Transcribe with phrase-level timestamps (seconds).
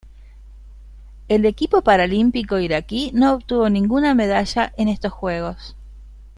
[1.27, 5.75] El equipo paralímpico iraquí no obtuvo ninguna medalla en estos Juegos.